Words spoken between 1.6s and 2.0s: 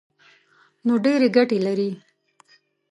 لري.